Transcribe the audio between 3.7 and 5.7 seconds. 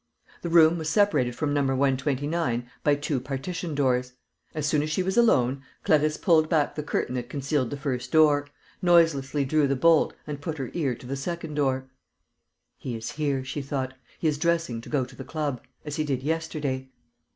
doors. As soon as she was alone,